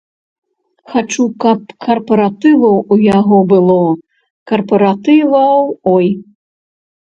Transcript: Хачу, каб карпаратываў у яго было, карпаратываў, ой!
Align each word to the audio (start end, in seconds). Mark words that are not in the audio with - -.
Хачу, 0.93 1.25
каб 1.45 1.59
карпаратываў 1.87 2.75
у 2.97 2.97
яго 3.19 3.37
было, 3.53 3.77
карпаратываў, 4.55 5.57
ой! 5.97 6.13